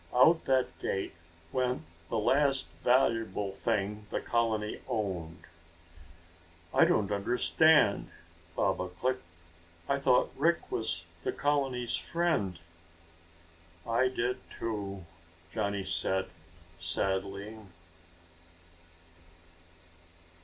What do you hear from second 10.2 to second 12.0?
Rick was the colony's